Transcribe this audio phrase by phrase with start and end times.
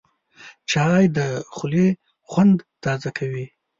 [0.71, 1.19] چای د
[1.55, 1.87] خولې
[2.29, 3.45] خوند تازه کوي